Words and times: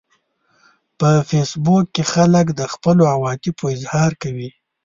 په 0.99 1.09
فېسبوک 1.29 1.85
کې 1.95 2.03
خلک 2.13 2.47
د 2.53 2.61
خپلو 2.73 3.03
عواطفو 3.13 3.65
اظهار 3.77 4.11
کوي 4.21 4.49